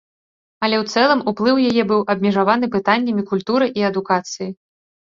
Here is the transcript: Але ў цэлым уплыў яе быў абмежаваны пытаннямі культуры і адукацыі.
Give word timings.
Але 0.67 0.75
ў 0.83 0.95
цэлым 0.95 1.21
уплыў 1.33 1.61
яе 1.69 1.83
быў 1.93 2.01
абмежаваны 2.15 2.73
пытаннямі 2.79 3.23
культуры 3.31 3.65
і 3.79 3.91
адукацыі. 3.95 4.49